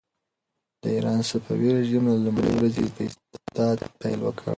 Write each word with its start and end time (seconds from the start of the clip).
د 0.81 0.83
ایران 0.95 1.19
صفوي 1.29 1.69
رژیم 1.77 2.03
له 2.11 2.15
لومړۍ 2.25 2.51
ورځې 2.53 2.85
په 2.95 3.01
استبداد 3.09 3.77
پیل 3.99 4.19
وکړ. 4.23 4.45